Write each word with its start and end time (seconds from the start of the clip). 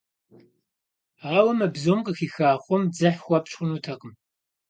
Ауэ 1.35 1.51
мы 1.59 1.67
бзум 1.73 1.99
къыхиха 2.05 2.49
хъум 2.63 2.83
дзыхь 2.91 3.19
хуэпщӀ 3.23 3.53
хъунутэкъым. 3.57 4.11